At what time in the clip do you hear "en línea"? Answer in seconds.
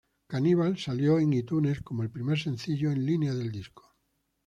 2.91-3.35